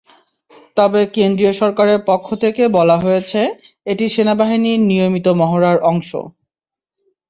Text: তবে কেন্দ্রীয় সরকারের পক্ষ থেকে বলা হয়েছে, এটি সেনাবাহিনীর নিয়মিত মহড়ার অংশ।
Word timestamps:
তবে 0.77 1.01
কেন্দ্রীয় 1.15 1.53
সরকারের 1.61 1.99
পক্ষ 2.09 2.27
থেকে 2.43 2.63
বলা 2.77 2.97
হয়েছে, 2.97 3.41
এটি 3.85 4.05
সেনাবাহিনীর 4.09 4.79
নিয়মিত 4.89 5.27
মহড়ার 5.39 5.77
অংশ। 5.89 6.09